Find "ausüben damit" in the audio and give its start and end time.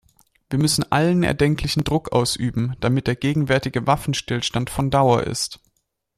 2.11-3.05